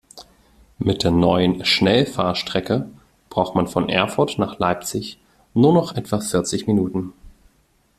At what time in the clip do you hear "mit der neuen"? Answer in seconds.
0.79-1.63